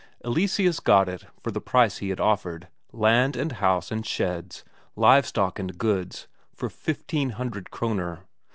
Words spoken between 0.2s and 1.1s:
Eleseus got